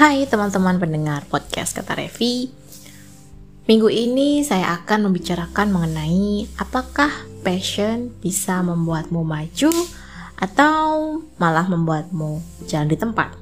Hai 0.00 0.24
teman-teman 0.24 0.80
pendengar 0.80 1.28
podcast 1.28 1.76
Kata 1.76 1.92
Revi 1.92 2.48
Minggu 3.68 3.92
ini 3.92 4.40
saya 4.40 4.80
akan 4.80 5.12
membicarakan 5.12 5.68
mengenai 5.68 6.48
apakah 6.56 7.12
passion 7.44 8.08
bisa 8.24 8.64
membuatmu 8.64 9.20
maju 9.20 9.68
atau 10.40 11.20
malah 11.36 11.68
membuatmu 11.68 12.40
jalan 12.64 12.88
di 12.88 12.96
tempat. 12.96 13.36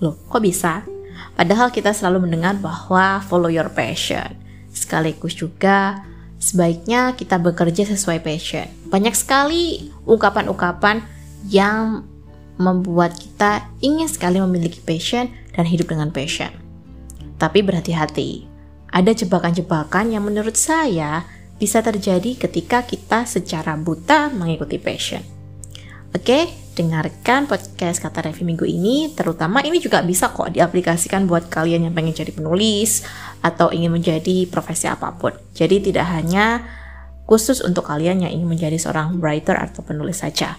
Loh, 0.00 0.16
kok 0.32 0.40
bisa? 0.40 0.88
Padahal 1.36 1.68
kita 1.68 1.92
selalu 1.92 2.24
mendengar 2.24 2.56
bahwa 2.56 3.20
follow 3.28 3.52
your 3.52 3.68
passion. 3.68 4.40
Sekaligus 4.72 5.36
juga 5.36 6.00
sebaiknya 6.40 7.12
kita 7.12 7.36
bekerja 7.36 7.84
sesuai 7.84 8.24
passion. 8.24 8.64
Banyak 8.88 9.12
sekali 9.12 9.92
ungkapan-ungkapan 10.08 11.04
yang 11.52 12.08
membuat 12.56 13.20
kita 13.20 13.68
ingin 13.84 14.08
sekali 14.08 14.40
memiliki 14.40 14.80
passion 14.80 15.28
dan 15.54 15.66
hidup 15.66 15.90
dengan 15.90 16.10
passion. 16.14 16.50
Tapi 17.40 17.64
berhati-hati, 17.64 18.44
ada 18.90 19.14
jebakan-jebakan 19.14 20.12
yang 20.12 20.26
menurut 20.26 20.58
saya 20.58 21.24
bisa 21.60 21.84
terjadi 21.84 22.36
ketika 22.36 22.82
kita 22.82 23.28
secara 23.28 23.76
buta 23.76 24.32
mengikuti 24.32 24.80
passion. 24.80 25.20
Oke, 26.10 26.50
dengarkan 26.74 27.46
podcast 27.46 28.02
kata 28.02 28.26
Revi 28.26 28.42
minggu 28.42 28.66
ini, 28.66 29.14
terutama 29.14 29.62
ini 29.62 29.78
juga 29.78 30.02
bisa 30.02 30.34
kok 30.34 30.50
diaplikasikan 30.50 31.28
buat 31.30 31.46
kalian 31.46 31.86
yang 31.86 31.94
pengen 31.94 32.16
jadi 32.16 32.34
penulis 32.34 33.06
atau 33.44 33.70
ingin 33.70 33.94
menjadi 33.94 34.50
profesi 34.50 34.90
apa 34.90 35.14
pun. 35.14 35.36
Jadi 35.54 35.92
tidak 35.92 36.10
hanya 36.10 36.66
khusus 37.30 37.62
untuk 37.62 37.86
kalian 37.86 38.26
yang 38.26 38.32
ingin 38.34 38.48
menjadi 38.50 38.74
seorang 38.74 39.22
writer 39.22 39.54
atau 39.54 39.86
penulis 39.86 40.18
saja. 40.18 40.58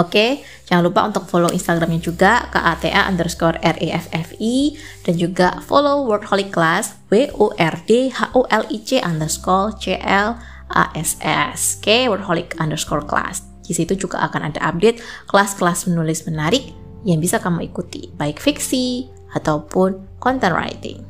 Oke, 0.00 0.40
jangan 0.64 0.88
lupa 0.88 1.04
untuk 1.04 1.28
follow 1.28 1.52
Instagramnya 1.52 2.00
juga 2.00 2.48
KATA 2.48 3.04
underscore 3.12 3.60
REFFI 3.60 4.80
dan 5.04 5.14
juga 5.20 5.60
follow 5.60 6.08
Wordholic 6.08 6.48
Class 6.48 6.96
W 7.12 7.28
O 7.36 7.52
R 7.60 7.76
D 7.84 8.08
H 8.08 8.32
O 8.32 8.48
L 8.48 8.64
I 8.72 8.78
C 8.80 8.96
underscore 9.04 9.76
C 9.76 10.00
L 10.00 10.40
A 10.72 10.84
S 10.96 11.20
S. 11.20 11.84
Oke, 11.84 12.08
Wordholic 12.08 12.56
underscore 12.56 13.04
class. 13.04 13.44
Di 13.60 13.76
situ 13.76 13.92
juga 14.08 14.24
akan 14.24 14.50
ada 14.50 14.60
update 14.72 15.04
kelas-kelas 15.28 15.84
menulis 15.92 16.24
menarik 16.24 16.72
yang 17.04 17.20
bisa 17.20 17.36
kamu 17.36 17.68
ikuti, 17.68 18.08
baik 18.16 18.40
fiksi 18.40 19.04
ataupun 19.36 20.16
content 20.16 20.56
writing. 20.56 21.09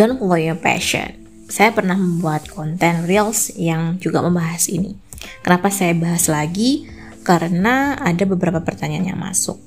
Don't 0.00 0.16
follow 0.16 0.40
your 0.40 0.56
passion. 0.56 1.12
Saya 1.52 1.76
pernah 1.76 1.92
membuat 1.92 2.48
konten 2.48 3.04
reels 3.04 3.52
yang 3.52 4.00
juga 4.00 4.24
membahas 4.24 4.72
ini. 4.72 4.96
Kenapa 5.44 5.68
saya 5.68 5.92
bahas 5.92 6.24
lagi? 6.24 6.88
Karena 7.20 8.00
ada 8.00 8.24
beberapa 8.24 8.64
pertanyaan 8.64 9.12
yang 9.12 9.20
masuk. 9.20 9.60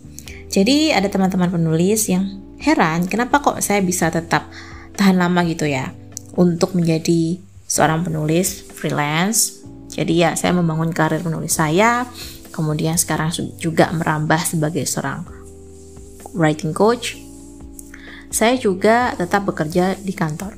Jadi 0.50 0.89
ada 0.89 1.06
teman-teman 1.06 1.54
penulis 1.54 2.09
yang 2.09 2.42
heran 2.58 3.06
kenapa 3.06 3.45
kok 3.45 3.61
saya 3.61 3.86
bisa 3.86 4.09
tetap 4.09 4.50
tahan 4.98 5.22
lama 5.22 5.45
gitu 5.45 5.70
ya 5.70 5.94
untuk 6.34 6.73
menjadi 6.73 7.38
seorang 7.70 8.02
penulis 8.02 8.66
freelance. 8.73 9.61
Jadi 9.94 10.26
ya 10.26 10.34
saya 10.34 10.58
membangun 10.58 10.89
karir 10.98 11.22
penulis 11.22 11.61
saya, 11.61 12.09
kemudian 12.50 12.98
sekarang 12.98 13.30
juga 13.61 13.94
merambah 13.94 14.42
sebagai 14.42 14.89
seorang 14.89 15.30
writing 16.34 16.73
coach 16.73 17.22
saya 18.34 18.58
juga 18.58 19.14
tetap 19.14 19.45
bekerja 19.45 19.94
di 20.02 20.10
kantor. 20.10 20.58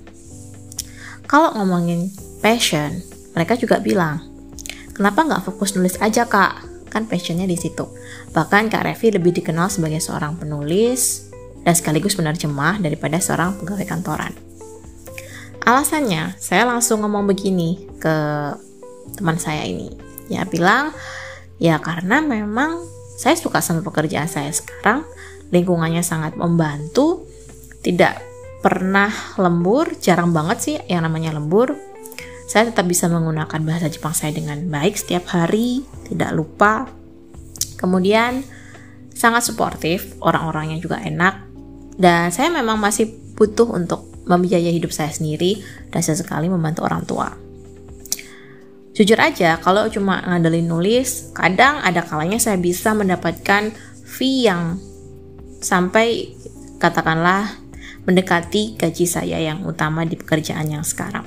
Kalau 1.28 1.52
ngomongin 1.60 2.08
passion, 2.40 3.04
mereka 3.36 3.60
juga 3.60 3.84
bilang, 3.84 4.24
kenapa 4.96 5.28
nggak 5.28 5.44
fokus 5.44 5.76
nulis 5.76 6.00
aja 6.00 6.24
kak? 6.24 6.64
Kan 6.88 7.12
passionnya 7.12 7.44
di 7.44 7.60
situ. 7.60 7.84
Bahkan 8.32 8.72
Kak 8.72 8.88
Revi 8.88 9.12
lebih 9.12 9.36
dikenal 9.36 9.68
sebagai 9.68 10.00
seorang 10.00 10.40
penulis 10.40 11.28
dan 11.68 11.76
sekaligus 11.76 12.16
penerjemah 12.16 12.80
daripada 12.80 13.20
seorang 13.20 13.60
pegawai 13.60 13.84
kantoran. 13.84 14.32
Alasannya, 15.68 16.40
saya 16.40 16.64
langsung 16.64 17.04
ngomong 17.04 17.28
begini 17.28 17.84
ke 18.00 18.16
teman 19.20 19.36
saya 19.36 19.68
ini. 19.68 19.92
Ya 20.32 20.48
bilang, 20.48 20.96
ya 21.60 21.84
karena 21.84 22.24
memang 22.24 22.80
saya 23.20 23.36
suka 23.36 23.60
sama 23.60 23.84
pekerjaan 23.84 24.32
saya 24.32 24.56
sekarang, 24.56 25.04
lingkungannya 25.52 26.06
sangat 26.06 26.40
membantu, 26.40 27.28
tidak 27.86 28.18
pernah 28.66 29.14
lembur, 29.38 29.94
jarang 30.02 30.34
banget 30.34 30.58
sih 30.58 30.76
yang 30.90 31.06
namanya 31.06 31.38
lembur. 31.38 31.78
Saya 32.50 32.74
tetap 32.74 32.90
bisa 32.90 33.06
menggunakan 33.06 33.62
bahasa 33.62 33.94
Jepang 33.94 34.18
saya 34.18 34.34
dengan 34.34 34.58
baik 34.74 34.98
setiap 34.98 35.30
hari, 35.30 35.86
tidak 36.10 36.34
lupa. 36.34 36.90
Kemudian 37.78 38.42
sangat 39.14 39.46
suportif, 39.46 40.18
orang-orangnya 40.18 40.82
juga 40.82 40.98
enak. 40.98 41.46
Dan 41.94 42.34
saya 42.34 42.50
memang 42.50 42.82
masih 42.82 43.14
butuh 43.38 43.70
untuk 43.70 44.10
membiayai 44.26 44.74
hidup 44.74 44.90
saya 44.90 45.14
sendiri 45.14 45.62
dan 45.94 46.02
sesekali 46.02 46.50
membantu 46.50 46.90
orang 46.90 47.06
tua. 47.06 47.30
Jujur 48.98 49.20
aja, 49.22 49.62
kalau 49.62 49.86
cuma 49.94 50.26
ngandelin 50.26 50.66
nulis, 50.66 51.30
kadang 51.38 51.84
ada 51.86 52.02
kalanya 52.02 52.42
saya 52.42 52.58
bisa 52.58 52.96
mendapatkan 52.98 53.76
fee 54.02 54.50
yang 54.50 54.80
sampai 55.62 56.34
katakanlah 56.80 57.65
mendekati 58.06 58.78
gaji 58.78 59.06
saya 59.10 59.42
yang 59.42 59.66
utama 59.66 60.06
di 60.06 60.18
pekerjaan 60.18 60.70
yang 60.70 60.86
sekarang. 60.86 61.26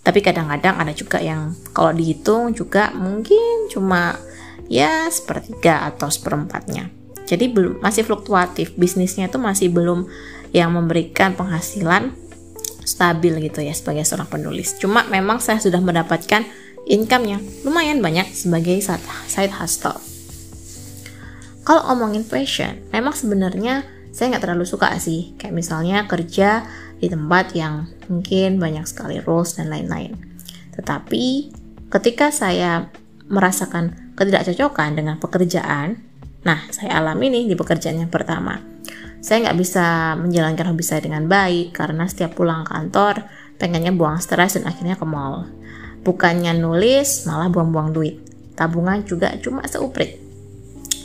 Tapi 0.00 0.24
kadang-kadang 0.24 0.80
ada 0.80 0.92
juga 0.96 1.20
yang 1.20 1.52
kalau 1.76 1.92
dihitung 1.92 2.56
juga 2.56 2.88
mungkin 2.96 3.68
cuma 3.68 4.16
ya 4.66 5.06
sepertiga 5.12 5.84
atau 5.92 6.08
seperempatnya. 6.08 6.88
Jadi 7.28 7.46
belum 7.52 7.84
masih 7.84 8.02
fluktuatif, 8.08 8.74
bisnisnya 8.74 9.30
itu 9.30 9.38
masih 9.38 9.70
belum 9.70 10.08
yang 10.50 10.74
memberikan 10.74 11.36
penghasilan 11.38 12.10
stabil 12.82 13.38
gitu 13.46 13.62
ya 13.62 13.70
sebagai 13.76 14.02
seorang 14.02 14.26
penulis. 14.26 14.74
Cuma 14.80 15.06
memang 15.06 15.38
saya 15.38 15.62
sudah 15.62 15.78
mendapatkan 15.78 16.42
income 16.90 17.24
yang 17.28 17.42
lumayan 17.62 18.02
banyak 18.02 18.26
sebagai 18.34 18.82
side 19.30 19.54
hustle. 19.54 20.00
Kalau 21.62 21.86
ngomongin 21.92 22.26
passion, 22.26 22.82
memang 22.90 23.14
sebenarnya 23.14 23.86
saya 24.10 24.34
nggak 24.34 24.42
terlalu 24.42 24.66
suka 24.66 24.90
sih. 24.98 25.34
Kayak 25.38 25.54
misalnya 25.54 26.04
kerja 26.10 26.66
di 26.98 27.06
tempat 27.08 27.54
yang 27.56 27.88
mungkin 28.10 28.58
banyak 28.58 28.84
sekali 28.84 29.22
rules 29.22 29.56
dan 29.56 29.70
lain-lain. 29.70 30.18
Tetapi 30.74 31.24
ketika 31.90 32.34
saya 32.34 32.90
merasakan 33.30 34.14
ketidakcocokan 34.18 34.98
dengan 34.98 35.16
pekerjaan 35.22 36.10
nah 36.40 36.56
saya 36.72 36.96
alami 36.96 37.28
nih 37.28 37.52
di 37.52 37.56
pekerjaan 37.56 38.00
yang 38.00 38.12
pertama. 38.12 38.58
Saya 39.20 39.44
nggak 39.44 39.58
bisa 39.60 40.16
menjalankan 40.16 40.72
hobi 40.72 40.80
saya 40.80 41.04
dengan 41.04 41.28
baik 41.28 41.76
karena 41.76 42.08
setiap 42.08 42.32
pulang 42.32 42.64
kantor 42.64 43.28
pengennya 43.60 43.92
buang 43.92 44.16
stres 44.16 44.56
dan 44.56 44.64
akhirnya 44.64 44.96
ke 44.96 45.04
mall. 45.04 45.44
Bukannya 46.00 46.56
nulis 46.56 47.28
malah 47.28 47.52
buang-buang 47.52 47.92
duit. 47.92 48.16
Tabungan 48.56 49.04
juga 49.04 49.36
cuma 49.36 49.68
seuprit. 49.68 50.16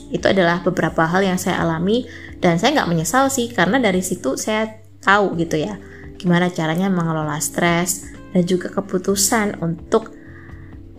Itu 0.07 0.31
adalah 0.31 0.63
beberapa 0.63 1.03
hal 1.03 1.27
yang 1.27 1.35
saya 1.35 1.59
alami 1.59 2.07
dan 2.43 2.59
saya 2.59 2.81
nggak 2.81 2.89
menyesal 2.91 3.31
sih 3.31 3.51
karena 3.51 3.79
dari 3.79 4.03
situ 4.03 4.35
saya 4.35 4.81
tahu 5.03 5.37
gitu 5.39 5.59
ya 5.59 5.77
gimana 6.17 6.49
caranya 6.49 6.89
mengelola 6.89 7.37
stres 7.37 8.09
dan 8.33 8.43
juga 8.43 8.67
keputusan 8.71 9.63
untuk 9.63 10.15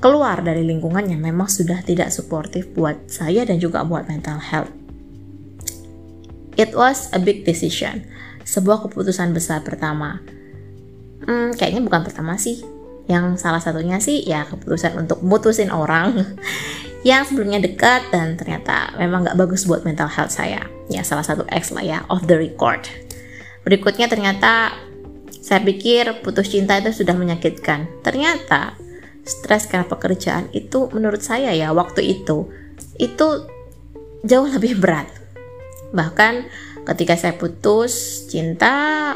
keluar 0.00 0.44
dari 0.44 0.64
lingkungan 0.64 1.08
yang 1.08 1.20
memang 1.24 1.48
sudah 1.48 1.80
tidak 1.80 2.12
suportif 2.12 2.68
buat 2.76 3.08
saya 3.08 3.48
dan 3.48 3.56
juga 3.56 3.84
buat 3.84 4.04
mental 4.08 4.40
health. 4.40 4.72
It 6.56 6.72
was 6.72 7.12
a 7.12 7.20
big 7.20 7.44
decision, 7.44 8.08
sebuah 8.44 8.88
keputusan 8.88 9.36
besar 9.36 9.60
pertama. 9.60 10.20
Hmm, 11.24 11.52
kayaknya 11.52 11.84
bukan 11.84 12.04
pertama 12.04 12.40
sih. 12.40 12.64
Yang 13.06 13.38
salah 13.38 13.62
satunya 13.62 14.02
sih 14.02 14.24
ya 14.24 14.48
keputusan 14.48 14.98
untuk 14.98 15.22
mutusin 15.22 15.70
orang 15.70 16.16
yang 17.06 17.22
sebelumnya 17.22 17.62
dekat 17.62 18.10
dan 18.10 18.34
ternyata 18.34 18.90
memang 18.98 19.22
nggak 19.22 19.38
bagus 19.38 19.62
buat 19.70 19.86
mental 19.86 20.10
health 20.10 20.34
saya. 20.34 20.66
Ya 20.90 21.06
salah 21.06 21.22
satu 21.22 21.46
ex 21.54 21.70
lah 21.70 21.86
ya, 21.86 21.98
off 22.10 22.26
the 22.26 22.34
record. 22.34 22.82
Berikutnya 23.62 24.10
ternyata 24.10 24.74
saya 25.38 25.62
pikir 25.62 26.26
putus 26.26 26.50
cinta 26.50 26.74
itu 26.82 26.90
sudah 26.90 27.14
menyakitkan. 27.14 27.86
Ternyata 28.02 28.74
stres 29.22 29.70
karena 29.70 29.86
pekerjaan 29.86 30.50
itu 30.50 30.90
menurut 30.90 31.22
saya 31.22 31.54
ya 31.54 31.70
waktu 31.70 32.02
itu 32.02 32.50
itu 32.98 33.26
jauh 34.26 34.50
lebih 34.50 34.82
berat. 34.82 35.06
Bahkan 35.94 36.50
ketika 36.90 37.14
saya 37.14 37.38
putus 37.38 38.26
cinta 38.26 39.14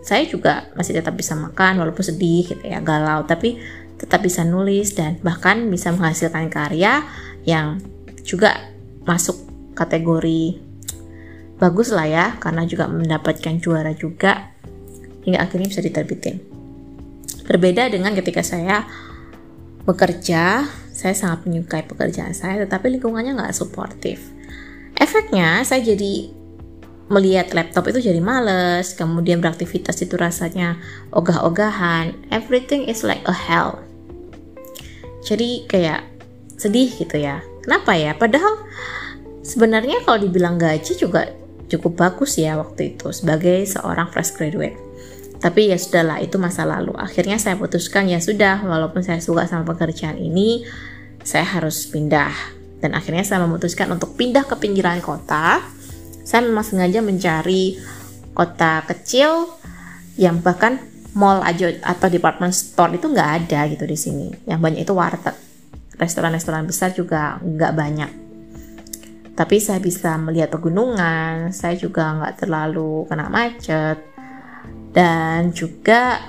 saya 0.00 0.24
juga 0.24 0.72
masih 0.72 0.96
tetap 0.96 1.12
bisa 1.12 1.36
makan 1.36 1.84
walaupun 1.84 2.00
sedih 2.00 2.48
gitu 2.48 2.64
ya 2.64 2.80
galau 2.80 3.26
tapi 3.28 3.60
tetap 3.96 4.20
bisa 4.22 4.44
nulis 4.44 4.92
dan 4.92 5.16
bahkan 5.24 5.66
bisa 5.72 5.90
menghasilkan 5.90 6.52
karya 6.52 7.02
yang 7.46 7.80
juga 8.26 8.74
masuk 9.06 9.38
kategori 9.78 10.58
bagus 11.56 11.88
lah 11.94 12.04
ya 12.04 12.26
karena 12.36 12.68
juga 12.68 12.90
mendapatkan 12.90 13.56
juara 13.62 13.96
juga 13.96 14.52
hingga 15.24 15.40
akhirnya 15.40 15.70
bisa 15.70 15.80
diterbitin. 15.80 16.42
Berbeda 17.46 17.86
dengan 17.88 18.12
ketika 18.12 18.42
saya 18.42 18.84
bekerja, 19.86 20.66
saya 20.90 21.14
sangat 21.14 21.46
menyukai 21.46 21.86
pekerjaan 21.86 22.34
saya, 22.34 22.66
tetapi 22.66 22.98
lingkungannya 22.98 23.38
nggak 23.38 23.54
suportif. 23.54 24.18
Efeknya, 24.98 25.62
saya 25.62 25.82
jadi 25.82 26.34
melihat 27.06 27.54
laptop 27.54 27.86
itu 27.94 28.10
jadi 28.10 28.18
males, 28.18 28.98
kemudian 28.98 29.38
beraktivitas 29.38 30.02
itu 30.02 30.18
rasanya 30.18 30.82
ogah-ogahan, 31.14 32.18
everything 32.34 32.90
is 32.90 33.06
like 33.06 33.22
a 33.30 33.34
hell. 33.34 33.78
Jadi 35.22 35.70
kayak 35.70 36.15
sedih 36.56 36.88
gitu 36.92 37.16
ya. 37.20 37.40
Kenapa 37.62 37.94
ya? 37.96 38.16
Padahal 38.16 38.64
sebenarnya 39.44 40.02
kalau 40.04 40.24
dibilang 40.24 40.56
gaji 40.56 40.96
juga 40.96 41.32
cukup 41.66 41.98
bagus 41.98 42.38
ya 42.38 42.56
waktu 42.58 42.96
itu 42.96 43.12
sebagai 43.12 43.64
seorang 43.68 44.10
fresh 44.10 44.34
graduate. 44.34 44.76
Tapi 45.36 45.68
ya 45.70 45.76
sudahlah 45.76 46.18
itu 46.24 46.40
masa 46.40 46.64
lalu. 46.64 46.96
Akhirnya 46.96 47.36
saya 47.36 47.60
putuskan 47.60 48.08
ya 48.08 48.18
sudah 48.18 48.64
walaupun 48.64 49.04
saya 49.04 49.20
suka 49.20 49.44
sama 49.44 49.68
pekerjaan 49.68 50.16
ini, 50.16 50.64
saya 51.20 51.44
harus 51.44 51.84
pindah. 51.92 52.32
Dan 52.80 52.96
akhirnya 52.96 53.24
saya 53.24 53.44
memutuskan 53.44 53.92
untuk 53.92 54.16
pindah 54.16 54.48
ke 54.48 54.56
pinggiran 54.56 55.00
kota 55.04 55.60
saya 56.26 56.42
memang 56.42 56.66
sengaja 56.66 56.98
mencari 57.06 57.78
kota 58.34 58.82
kecil 58.90 59.46
yang 60.18 60.42
bahkan 60.42 60.82
mall 61.14 61.38
aja 61.46 61.70
atau 61.86 62.10
department 62.10 62.50
store 62.50 62.98
itu 62.98 63.06
nggak 63.06 63.30
ada 63.46 63.70
gitu 63.70 63.86
di 63.86 63.94
sini. 63.94 64.26
Yang 64.42 64.60
banyak 64.60 64.80
itu 64.82 64.92
warteg. 64.92 65.45
Restoran-restoran 65.96 66.68
besar 66.68 66.92
juga 66.92 67.40
nggak 67.40 67.72
banyak. 67.72 68.10
Tapi 69.36 69.56
saya 69.60 69.80
bisa 69.80 70.16
melihat 70.16 70.48
pegunungan, 70.48 71.52
saya 71.52 71.76
juga 71.76 72.16
nggak 72.16 72.44
terlalu 72.44 73.04
kena 73.04 73.28
macet, 73.28 74.00
dan 74.96 75.52
juga 75.52 76.24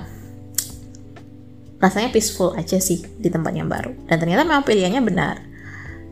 rasanya 1.80 2.12
peaceful 2.12 2.52
aja 2.58 2.82
sih 2.84 3.00
di 3.16 3.32
tempat 3.32 3.54
yang 3.56 3.72
baru. 3.72 3.96
Dan 4.12 4.20
ternyata 4.20 4.44
memang 4.44 4.68
pilihannya 4.68 5.02
benar. 5.06 5.36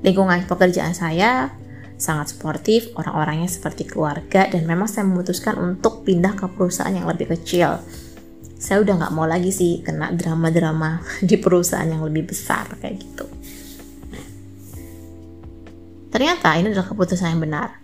Lingkungan 0.05 0.47
pekerjaan 0.47 0.95
saya 0.95 1.51
sangat 1.95 2.35
sportif, 2.35 2.91
orang-orangnya 2.95 3.51
seperti 3.51 3.87
keluarga, 3.87 4.47
dan 4.47 4.67
memang 4.67 4.87
saya 4.87 5.07
memutuskan 5.07 5.55
untuk 5.59 6.03
pindah 6.07 6.35
ke 6.35 6.45
perusahaan 6.51 6.93
yang 6.93 7.07
lebih 7.07 7.31
kecil. 7.35 7.81
Saya 8.55 8.79
udah 8.83 9.03
nggak 9.03 9.13
mau 9.15 9.27
lagi 9.27 9.51
sih 9.51 9.83
kena 9.83 10.15
drama-drama 10.15 11.03
di 11.27 11.35
perusahaan 11.39 11.87
yang 11.87 12.03
lebih 12.07 12.31
besar 12.31 12.71
kayak 12.79 13.03
gitu. 13.03 13.25
Ternyata 16.15 16.56
ini 16.56 16.71
adalah 16.71 16.88
keputusan 16.88 17.35
yang 17.35 17.44
benar. 17.44 17.75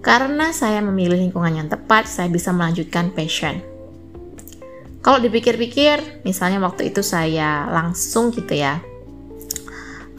Karena 0.00 0.56
saya 0.56 0.80
memilih 0.80 1.20
lingkungan 1.20 1.52
yang 1.52 1.68
tepat, 1.68 2.08
saya 2.08 2.32
bisa 2.32 2.48
melanjutkan 2.56 3.12
passion. 3.12 3.60
Kalau 5.04 5.20
dipikir-pikir, 5.20 6.24
misalnya 6.24 6.64
waktu 6.64 6.88
itu 6.88 7.04
saya 7.04 7.68
langsung 7.68 8.32
gitu 8.32 8.56
ya, 8.56 8.80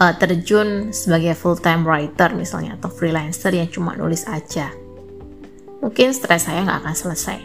uh, 0.01 0.13
terjun 0.17 0.93
sebagai 0.93 1.33
full 1.33 1.57
time 1.57 1.83
writer 1.83 2.33
misalnya 2.33 2.77
atau 2.77 2.89
freelancer 2.89 3.53
yang 3.53 3.69
cuma 3.69 3.97
nulis 3.97 4.25
aja 4.29 4.71
mungkin 5.81 6.13
stres 6.13 6.49
saya 6.49 6.65
nggak 6.65 6.79
akan 6.85 6.95
selesai 6.95 7.39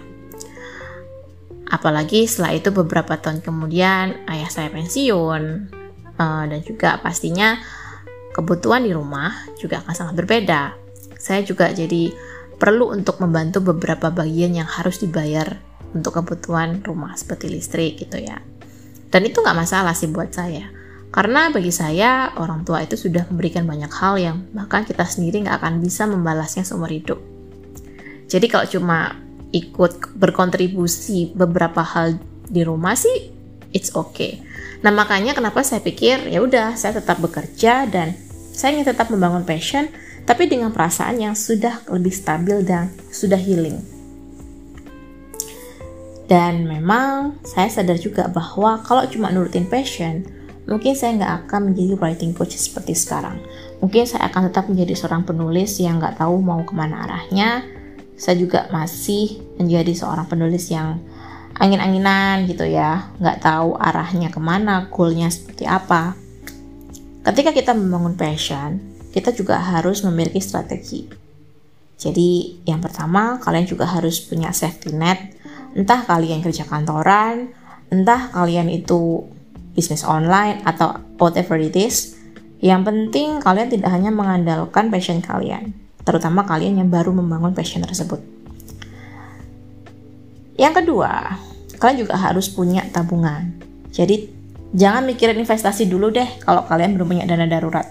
apalagi 1.73 2.29
setelah 2.29 2.53
itu 2.57 2.69
beberapa 2.73 3.17
tahun 3.17 3.41
kemudian 3.41 4.29
ayah 4.29 4.51
saya 4.53 4.69
pensiun 4.73 5.43
uh, 6.21 6.45
dan 6.49 6.61
juga 6.65 7.01
pastinya 7.01 7.61
kebutuhan 8.33 8.85
di 8.85 8.93
rumah 8.93 9.33
juga 9.61 9.85
akan 9.85 9.95
sangat 9.95 10.15
berbeda 10.19 10.75
saya 11.17 11.45
juga 11.47 11.71
jadi 11.71 12.13
perlu 12.59 12.91
untuk 12.91 13.19
membantu 13.23 13.63
beberapa 13.63 14.11
bagian 14.11 14.57
yang 14.57 14.69
harus 14.69 14.99
dibayar 15.03 15.59
untuk 15.93 16.19
kebutuhan 16.23 16.81
rumah 16.83 17.15
seperti 17.15 17.53
listrik 17.53 18.01
gitu 18.01 18.19
ya 18.19 18.41
dan 19.13 19.21
itu 19.29 19.41
nggak 19.45 19.59
masalah 19.59 19.93
sih 19.93 20.09
buat 20.09 20.33
saya 20.33 20.83
karena 21.13 21.53
bagi 21.53 21.69
saya, 21.69 22.33
orang 22.41 22.65
tua 22.65 22.81
itu 22.81 22.97
sudah 22.97 23.29
memberikan 23.29 23.69
banyak 23.69 23.93
hal 23.93 24.17
yang 24.17 24.37
bahkan 24.57 24.89
kita 24.89 25.05
sendiri 25.05 25.45
nggak 25.45 25.61
akan 25.61 25.85
bisa 25.85 26.09
membalasnya 26.09 26.65
seumur 26.65 26.89
hidup. 26.89 27.21
Jadi 28.33 28.49
kalau 28.49 28.65
cuma 28.65 29.21
ikut 29.53 30.17
berkontribusi 30.17 31.37
beberapa 31.37 31.85
hal 31.85 32.17
di 32.49 32.65
rumah 32.65 32.97
sih, 32.97 33.29
it's 33.77 33.93
okay. 33.93 34.41
Nah 34.81 34.89
makanya 34.89 35.37
kenapa 35.37 35.61
saya 35.61 35.85
pikir 35.85 36.33
ya 36.33 36.41
udah 36.41 36.81
saya 36.81 36.97
tetap 36.97 37.21
bekerja 37.21 37.85
dan 37.93 38.17
saya 38.53 38.77
ingin 38.77 38.93
tetap 38.93 39.09
membangun 39.09 39.43
passion, 39.49 39.89
tapi 40.29 40.47
dengan 40.47 40.71
perasaan 40.71 41.19
yang 41.19 41.35
sudah 41.35 41.83
lebih 41.91 42.15
stabil 42.15 42.63
dan 42.63 42.93
sudah 43.11 43.41
healing. 43.41 43.81
Dan 46.31 46.65
memang 46.65 47.37
saya 47.45 47.69
sadar 47.69 47.99
juga 48.01 48.31
bahwa 48.31 48.81
kalau 48.87 49.05
cuma 49.11 49.29
nurutin 49.29 49.69
passion, 49.69 50.25
mungkin 50.65 50.95
saya 50.95 51.19
nggak 51.19 51.33
akan 51.45 51.73
menjadi 51.73 51.99
writing 51.99 52.33
coach 52.33 52.57
seperti 52.57 52.95
sekarang. 52.95 53.37
Mungkin 53.83 54.07
saya 54.07 54.31
akan 54.31 54.49
tetap 54.49 54.71
menjadi 54.71 54.95
seorang 54.95 55.27
penulis 55.27 55.77
yang 55.83 55.99
nggak 55.99 56.23
tahu 56.23 56.39
mau 56.39 56.63
ke 56.63 56.73
mana 56.73 57.03
arahnya. 57.05 57.67
Saya 58.15 58.39
juga 58.39 58.71
masih 58.71 59.43
menjadi 59.59 59.93
seorang 59.99 60.31
penulis 60.31 60.71
yang 60.71 61.03
angin-anginan 61.59 62.47
gitu 62.47 62.65
ya, 62.65 63.11
nggak 63.19 63.43
tahu 63.43 63.75
arahnya 63.77 64.31
ke 64.31 64.39
mana, 64.39 64.89
goalnya 64.89 65.29
seperti 65.29 65.67
apa. 65.67 66.22
Ketika 67.23 67.55
kita 67.55 67.71
membangun 67.71 68.19
passion, 68.19 68.83
kita 69.15 69.31
juga 69.31 69.63
harus 69.63 70.03
memiliki 70.03 70.43
strategi. 70.43 71.07
Jadi 71.95 72.59
yang 72.67 72.83
pertama, 72.83 73.39
kalian 73.39 73.63
juga 73.63 73.87
harus 73.87 74.19
punya 74.19 74.51
safety 74.51 74.91
net. 74.91 75.39
Entah 75.79 76.03
kalian 76.03 76.43
kerja 76.43 76.67
kantoran, 76.67 77.55
entah 77.95 78.27
kalian 78.35 78.67
itu 78.67 79.23
bisnis 79.79 80.03
online 80.03 80.67
atau 80.67 80.99
whatever 81.23 81.55
it 81.63 81.79
is. 81.79 82.19
Yang 82.59 82.91
penting 82.91 83.39
kalian 83.39 83.71
tidak 83.71 83.91
hanya 83.95 84.11
mengandalkan 84.11 84.91
passion 84.91 85.23
kalian, 85.23 85.75
terutama 86.03 86.43
kalian 86.43 86.83
yang 86.83 86.91
baru 86.91 87.15
membangun 87.15 87.55
passion 87.55 87.87
tersebut. 87.87 88.19
Yang 90.59 90.83
kedua, 90.83 91.39
kalian 91.79 92.07
juga 92.07 92.19
harus 92.19 92.51
punya 92.51 92.83
tabungan. 92.91 93.55
Jadi 93.95 94.42
jangan 94.73 95.05
mikirin 95.05 95.39
investasi 95.39 95.89
dulu 95.89 96.09
deh 96.13 96.27
kalau 96.43 96.65
kalian 96.67 96.97
belum 96.97 97.09
punya 97.17 97.25
dana 97.29 97.47
darurat. 97.49 97.87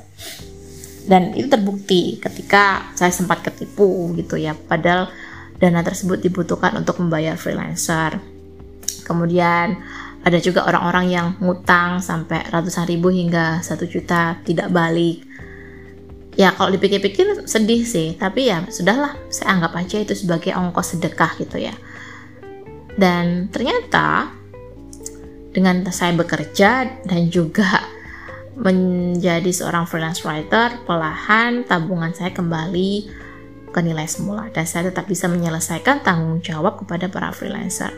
Dan 1.01 1.33
itu 1.33 1.50
terbukti 1.50 2.21
ketika 2.21 2.94
saya 2.94 3.09
sempat 3.09 3.42
ketipu 3.42 4.14
gitu 4.14 4.38
ya, 4.38 4.54
padahal 4.54 5.09
dana 5.57 5.81
tersebut 5.81 6.21
dibutuhkan 6.21 6.78
untuk 6.78 7.02
membayar 7.02 7.33
freelancer. 7.38 8.21
Kemudian 9.02 9.81
ada 10.21 10.38
juga 10.38 10.69
orang-orang 10.69 11.06
yang 11.09 11.28
ngutang 11.42 12.02
sampai 12.02 12.45
ratusan 12.50 12.85
ribu 12.85 13.09
hingga 13.09 13.66
satu 13.66 13.90
juta 13.90 14.38
tidak 14.45 14.69
balik 14.69 15.26
ya 16.38 16.56
kalau 16.56 16.71
dipikir-pikir 16.71 17.44
sedih 17.44 17.83
sih 17.83 18.16
tapi 18.16 18.47
ya 18.47 18.64
sudahlah 18.71 19.18
saya 19.28 19.57
anggap 19.57 19.76
aja 19.76 20.00
itu 20.00 20.16
sebagai 20.16 20.56
ongkos 20.56 20.95
sedekah 20.95 21.31
gitu 21.42 21.59
ya 21.59 21.76
dan 22.95 23.52
ternyata 23.52 24.31
dengan 25.52 25.84
saya 25.92 26.16
bekerja 26.16 27.04
dan 27.08 27.28
juga 27.28 27.88
menjadi 28.56 29.48
seorang 29.48 29.88
freelance 29.88 30.24
writer 30.28 30.76
perlahan 30.84 31.64
tabungan 31.68 32.12
saya 32.12 32.36
kembali 32.36 33.08
ke 33.72 33.80
nilai 33.80 34.08
semula 34.08 34.52
dan 34.52 34.68
saya 34.68 34.92
tetap 34.92 35.08
bisa 35.08 35.31
menyelesaikan 35.31 36.04
tanggung 36.04 36.44
jawab 36.44 36.80
kepada 36.84 37.08
para 37.08 37.31
freelancer 37.31 37.92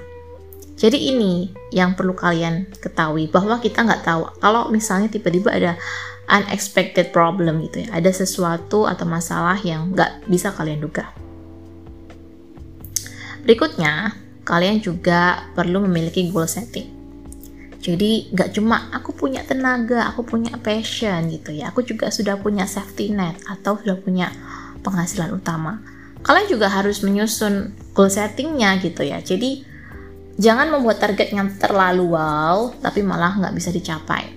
jadi 0.77 0.97
ini 0.97 1.53
yang 1.69 1.93
perlu 1.93 2.17
kalian 2.17 2.69
ketahui 2.81 3.29
bahwa 3.29 3.61
kita 3.61 3.85
nggak 3.85 4.05
tahu 4.05 4.29
kalau 4.41 4.69
misalnya 4.73 5.09
tiba-tiba 5.09 5.53
ada 5.53 5.73
unexpected 6.29 7.11
problem 7.11 7.61
gitu 7.67 7.85
ya, 7.85 7.99
ada 7.99 8.09
sesuatu 8.09 8.87
atau 8.87 9.05
masalah 9.05 9.59
yang 9.61 9.91
nggak 9.91 10.25
bisa 10.25 10.55
kalian 10.55 10.81
duga. 10.81 11.11
Berikutnya, 13.43 14.15
kalian 14.47 14.79
juga 14.79 15.51
perlu 15.51 15.83
memiliki 15.83 16.31
goal 16.31 16.47
setting. 16.47 17.02
Jadi 17.83 18.31
nggak 18.31 18.55
cuma 18.55 18.87
aku 18.95 19.11
punya 19.11 19.43
tenaga, 19.43 20.07
aku 20.07 20.23
punya 20.23 20.55
passion 20.55 21.27
gitu 21.27 21.51
ya, 21.51 21.75
aku 21.75 21.83
juga 21.83 22.07
sudah 22.07 22.39
punya 22.39 22.63
safety 22.63 23.11
net 23.11 23.35
atau 23.43 23.75
sudah 23.75 23.99
punya 23.99 24.31
penghasilan 24.87 25.35
utama. 25.35 25.83
Kalian 26.23 26.47
juga 26.47 26.71
harus 26.71 27.03
menyusun 27.03 27.75
goal 27.91 28.07
settingnya 28.07 28.79
gitu 28.79 29.03
ya. 29.03 29.19
Jadi 29.19 29.73
Jangan 30.33 30.73
membuat 30.73 30.97
target 30.97 31.29
yang 31.29 31.53
terlalu 31.61 32.17
wow, 32.17 32.73
tapi 32.81 33.05
malah 33.05 33.37
nggak 33.37 33.53
bisa 33.53 33.69
dicapai. 33.69 34.33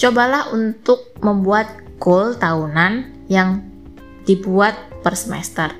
Cobalah 0.00 0.48
untuk 0.54 1.12
membuat 1.20 1.84
goal 2.00 2.32
tahunan 2.32 3.26
yang 3.28 3.60
dibuat 4.24 5.02
per 5.04 5.12
semester. 5.12 5.76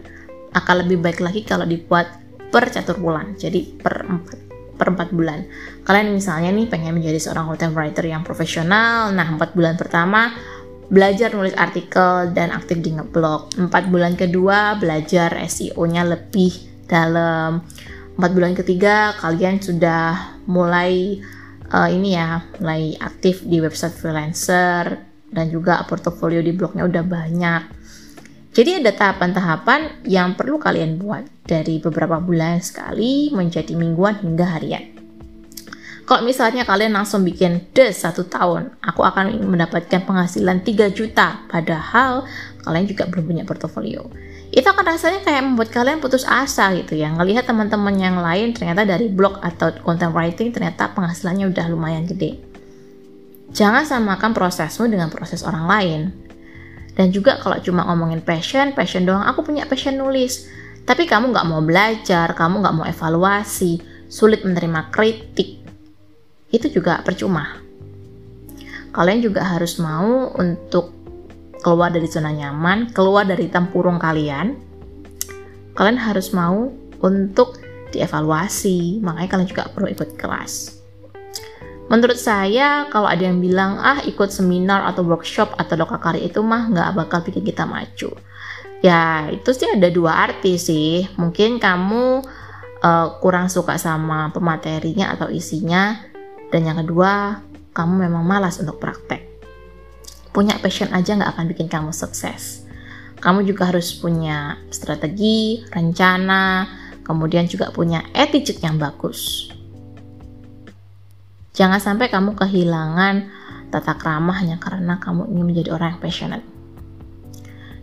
Akan 0.52 0.84
lebih 0.84 1.00
baik 1.00 1.24
lagi 1.24 1.40
kalau 1.40 1.64
dibuat 1.64 2.20
per 2.52 2.68
catur 2.68 3.00
bulan, 3.00 3.36
jadi 3.40 3.64
per 3.80 4.04
empat 4.04 4.47
per 4.78 4.94
4 4.94 5.10
bulan. 5.10 5.44
Kalian 5.82 6.14
misalnya 6.14 6.54
nih 6.54 6.70
pengen 6.70 6.94
menjadi 6.94 7.18
seorang 7.18 7.50
content 7.50 7.74
writer 7.74 8.06
yang 8.06 8.22
profesional, 8.22 9.10
nah 9.10 9.26
4 9.26 9.58
bulan 9.58 9.74
pertama 9.74 10.32
belajar 10.88 11.36
nulis 11.36 11.52
artikel 11.52 12.32
dan 12.32 12.48
aktif 12.54 12.80
di 12.80 12.96
ngeblog. 12.96 13.52
4 13.58 13.68
bulan 13.92 14.16
kedua 14.16 14.78
belajar 14.80 15.36
SEO-nya 15.44 16.06
lebih 16.06 16.68
dalam 16.88 17.60
empat 18.18 18.34
bulan 18.34 18.56
ketiga 18.58 19.14
kalian 19.20 19.62
sudah 19.62 20.40
mulai 20.50 21.22
uh, 21.70 21.86
ini 21.86 22.18
ya 22.18 22.42
mulai 22.58 22.98
aktif 22.98 23.46
di 23.46 23.62
website 23.62 23.94
freelancer 23.94 24.98
dan 25.28 25.46
juga 25.52 25.84
portofolio 25.86 26.42
di 26.42 26.50
blognya 26.50 26.88
udah 26.88 27.04
banyak 27.04 27.62
jadi 28.58 28.82
ada 28.82 28.90
tahapan-tahapan 28.90 30.02
yang 30.02 30.34
perlu 30.34 30.58
kalian 30.58 30.98
buat. 30.98 31.22
Dari 31.46 31.78
beberapa 31.78 32.18
bulan 32.18 32.58
sekali 32.58 33.30
menjadi 33.30 33.78
mingguan 33.78 34.18
hingga 34.18 34.58
harian. 34.58 34.82
Kalau 36.02 36.26
misalnya 36.26 36.66
kalian 36.66 36.90
langsung 36.98 37.22
bikin 37.22 37.70
des 37.70 37.94
satu 37.94 38.26
tahun, 38.26 38.74
aku 38.82 39.06
akan 39.06 39.46
mendapatkan 39.46 40.02
penghasilan 40.02 40.66
3 40.66 40.90
juta, 40.90 41.46
padahal 41.46 42.26
kalian 42.66 42.90
juga 42.90 43.06
belum 43.06 43.30
punya 43.30 43.44
portofolio. 43.46 44.10
Itu 44.50 44.66
akan 44.66 44.90
rasanya 44.90 45.22
kayak 45.22 45.42
membuat 45.46 45.70
kalian 45.70 46.02
putus 46.02 46.26
asa 46.26 46.74
gitu 46.74 46.98
ya. 46.98 47.14
Ngelihat 47.14 47.46
teman-teman 47.46 47.94
yang 47.94 48.18
lain 48.18 48.58
ternyata 48.58 48.82
dari 48.82 49.06
blog 49.06 49.38
atau 49.38 49.70
content 49.86 50.10
writing 50.10 50.50
ternyata 50.50 50.90
penghasilannya 50.98 51.54
udah 51.54 51.66
lumayan 51.70 52.10
gede. 52.10 52.42
Jangan 53.54 53.86
samakan 53.86 54.34
prosesmu 54.34 54.90
dengan 54.90 55.14
proses 55.14 55.46
orang 55.46 55.64
lain 55.70 56.27
dan 56.98 57.14
juga 57.14 57.38
kalau 57.38 57.62
cuma 57.62 57.86
ngomongin 57.86 58.18
passion 58.20 58.74
passion 58.74 59.06
doang 59.06 59.22
aku 59.22 59.46
punya 59.46 59.64
passion 59.70 59.94
nulis 59.94 60.50
tapi 60.82 61.06
kamu 61.06 61.30
nggak 61.30 61.46
mau 61.46 61.62
belajar 61.62 62.34
kamu 62.34 62.58
nggak 62.58 62.74
mau 62.74 62.84
evaluasi 62.84 63.78
sulit 64.10 64.42
menerima 64.42 64.90
kritik 64.90 65.62
itu 66.50 66.66
juga 66.68 66.98
percuma 67.06 67.62
kalian 68.90 69.22
juga 69.22 69.46
harus 69.46 69.78
mau 69.78 70.34
untuk 70.34 70.98
keluar 71.60 71.90
dari 71.90 72.06
zona 72.06 72.30
nyaman, 72.30 72.94
keluar 72.94 73.26
dari 73.26 73.50
tempurung 73.50 73.98
kalian, 73.98 74.54
kalian 75.74 75.98
harus 75.98 76.30
mau 76.30 76.70
untuk 77.02 77.58
dievaluasi. 77.90 79.02
Makanya 79.02 79.28
kalian 79.28 79.50
juga 79.50 79.70
perlu 79.70 79.90
ikut 79.90 80.14
kelas. 80.14 80.77
Menurut 81.88 82.20
saya, 82.20 82.84
kalau 82.92 83.08
ada 83.08 83.24
yang 83.24 83.40
bilang, 83.40 83.80
ah 83.80 84.00
ikut 84.04 84.28
seminar 84.28 84.84
atau 84.92 85.04
workshop 85.04 85.56
atau 85.56 85.74
lokakarya 85.80 86.28
itu 86.28 86.44
mah 86.44 86.68
nggak 86.68 86.90
bakal 86.96 87.24
bikin 87.24 87.44
kita 87.44 87.64
maju. 87.64 88.12
Ya, 88.84 89.26
itu 89.32 89.50
sih 89.56 89.72
ada 89.72 89.88
dua 89.88 90.28
arti 90.28 90.60
sih. 90.60 91.08
Mungkin 91.16 91.56
kamu 91.56 92.22
uh, 92.84 93.06
kurang 93.24 93.48
suka 93.48 93.80
sama 93.80 94.28
pematerinya 94.30 95.16
atau 95.16 95.32
isinya. 95.32 95.96
Dan 96.52 96.68
yang 96.68 96.78
kedua, 96.84 97.40
kamu 97.72 98.08
memang 98.08 98.24
malas 98.24 98.60
untuk 98.60 98.76
praktek 98.76 99.28
punya 100.38 100.54
passion 100.62 100.86
aja 100.94 101.18
nggak 101.18 101.34
akan 101.34 101.50
bikin 101.50 101.66
kamu 101.66 101.90
sukses. 101.90 102.62
Kamu 103.18 103.42
juga 103.42 103.66
harus 103.66 103.90
punya 103.98 104.54
strategi, 104.70 105.66
rencana, 105.74 106.70
kemudian 107.02 107.50
juga 107.50 107.74
punya 107.74 108.06
attitude 108.14 108.62
yang 108.62 108.78
bagus. 108.78 109.50
Jangan 111.58 111.82
sampai 111.82 112.06
kamu 112.06 112.38
kehilangan 112.38 113.14
tata 113.74 113.98
krama 113.98 114.30
hanya 114.38 114.62
karena 114.62 115.02
kamu 115.02 115.26
ingin 115.34 115.44
menjadi 115.44 115.70
orang 115.74 115.98
yang 115.98 116.02
passionate. 116.02 116.46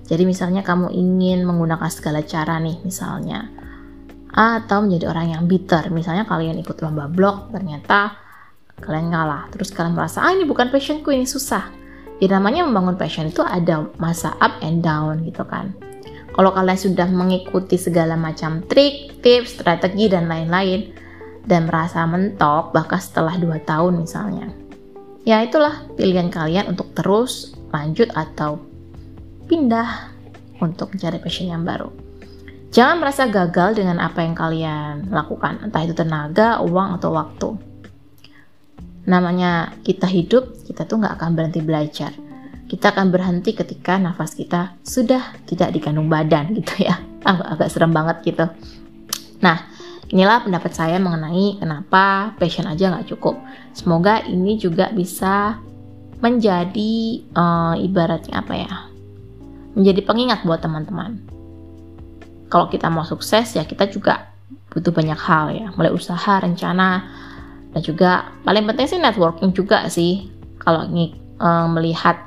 Jadi 0.08 0.24
misalnya 0.24 0.64
kamu 0.64 0.96
ingin 0.96 1.44
menggunakan 1.44 1.92
segala 1.92 2.24
cara 2.24 2.56
nih 2.64 2.80
misalnya 2.88 3.52
atau 4.32 4.80
menjadi 4.88 5.12
orang 5.12 5.36
yang 5.36 5.44
bitter. 5.44 5.92
Misalnya 5.92 6.24
kalian 6.24 6.56
ikut 6.64 6.80
lomba 6.80 7.12
blog 7.12 7.52
ternyata 7.52 8.16
kalian 8.80 9.12
ngalah. 9.12 9.52
Terus 9.52 9.76
kalian 9.76 9.92
merasa, 9.92 10.24
ah 10.24 10.32
ini 10.32 10.48
bukan 10.48 10.72
passionku, 10.72 11.12
ini 11.12 11.28
susah 11.28 11.86
ya 12.20 12.28
namanya 12.32 12.64
membangun 12.64 12.96
passion 12.96 13.28
itu 13.28 13.44
ada 13.44 13.88
masa 14.00 14.36
up 14.40 14.60
and 14.64 14.80
down 14.80 15.20
gitu 15.28 15.44
kan 15.44 15.76
kalau 16.36 16.52
kalian 16.52 16.80
sudah 16.80 17.08
mengikuti 17.08 17.80
segala 17.80 18.20
macam 18.20 18.60
trik, 18.68 19.24
tips, 19.24 19.60
strategi 19.60 20.12
dan 20.12 20.28
lain-lain 20.28 20.92
dan 21.46 21.70
merasa 21.70 22.06
mentok 22.06 22.74
bahkan 22.74 23.02
setelah 23.02 23.38
2 23.38 23.62
tahun 23.66 24.02
misalnya 24.02 24.50
ya 25.26 25.42
itulah 25.46 25.86
pilihan 25.98 26.30
kalian 26.30 26.74
untuk 26.74 26.94
terus 26.98 27.54
lanjut 27.70 28.10
atau 28.14 28.62
pindah 29.50 30.12
untuk 30.62 30.94
mencari 30.94 31.18
passion 31.22 31.50
yang 31.50 31.62
baru 31.62 31.90
jangan 32.74 32.98
merasa 33.02 33.30
gagal 33.30 33.78
dengan 33.78 34.02
apa 34.02 34.26
yang 34.26 34.34
kalian 34.34 35.14
lakukan 35.14 35.62
entah 35.64 35.82
itu 35.86 35.94
tenaga, 35.94 36.60
uang 36.66 36.98
atau 36.98 37.10
waktu 37.14 37.50
namanya 39.06 39.78
kita 39.86 40.10
hidup, 40.10 40.66
kita 40.66 40.84
tuh 40.90 41.02
nggak 41.02 41.16
akan 41.22 41.32
berhenti 41.38 41.62
belajar. 41.62 42.12
Kita 42.66 42.90
akan 42.90 43.14
berhenti 43.14 43.54
ketika 43.54 44.02
nafas 44.02 44.34
kita 44.34 44.74
sudah 44.82 45.38
tidak 45.46 45.70
dikandung 45.70 46.10
badan 46.10 46.50
gitu 46.58 46.82
ya. 46.82 46.98
Agak, 47.22 47.48
agak 47.58 47.68
serem 47.70 47.94
banget 47.94 48.26
gitu. 48.26 48.46
Nah, 49.46 49.70
inilah 50.10 50.46
pendapat 50.46 50.72
saya 50.74 50.98
mengenai 51.02 51.58
kenapa 51.58 52.36
passion 52.38 52.70
aja 52.70 52.94
nggak 52.94 53.16
cukup. 53.16 53.40
Semoga 53.74 54.22
ini 54.26 54.58
juga 54.60 54.90
bisa 54.94 55.58
menjadi 56.22 57.24
uh, 57.34 57.76
ibaratnya 57.78 58.42
apa 58.42 58.54
ya? 58.54 58.74
Menjadi 59.76 60.02
pengingat 60.06 60.48
buat 60.48 60.64
teman-teman. 60.64 61.22
Kalau 62.50 62.70
kita 62.70 62.88
mau 62.88 63.04
sukses 63.04 63.58
ya 63.58 63.66
kita 63.66 63.90
juga 63.90 64.32
butuh 64.72 64.92
banyak 64.92 65.20
hal 65.20 65.46
ya, 65.56 65.68
mulai 65.76 65.92
usaha, 65.92 66.40
rencana, 66.40 67.04
dan 67.76 67.82
juga 67.84 68.32
paling 68.48 68.64
penting 68.64 68.88
sih 68.88 69.00
networking 69.04 69.52
juga 69.52 69.84
sih 69.92 70.32
kalau 70.64 70.88
uh, 70.88 71.68
melihat 71.68 72.24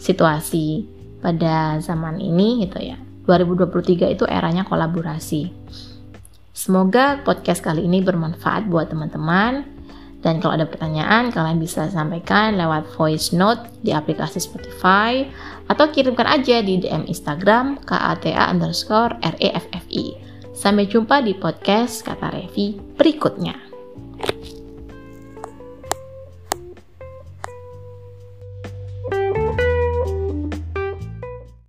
situasi 0.00 0.88
pada 1.20 1.76
zaman 1.84 2.16
ini 2.16 2.64
gitu 2.64 2.80
ya 2.80 2.96
2023 3.28 4.16
itu 4.16 4.24
eranya 4.24 4.64
kolaborasi 4.64 5.52
semoga 6.52 7.22
podcast 7.22 7.62
kali 7.62 7.86
ini 7.86 8.02
bermanfaat 8.02 8.66
buat 8.66 8.90
teman-teman 8.90 9.64
dan 10.20 10.36
kalau 10.42 10.60
ada 10.60 10.68
pertanyaan 10.68 11.32
kalian 11.32 11.56
bisa 11.56 11.88
sampaikan 11.88 12.60
lewat 12.60 12.84
voice 12.96 13.32
note 13.32 13.64
di 13.80 13.96
aplikasi 13.96 14.36
Spotify 14.36 15.24
atau 15.70 15.88
kirimkan 15.88 16.28
aja 16.28 16.60
di 16.60 16.82
DM 16.82 17.08
Instagram 17.08 17.80
KATA 17.86 18.52
underscore 18.52 19.16
REFFI. 19.22 20.18
Sampai 20.52 20.84
jumpa 20.84 21.24
di 21.24 21.32
podcast 21.32 22.04
Kata 22.04 22.36
Revi 22.36 22.76
berikutnya. 23.00 23.69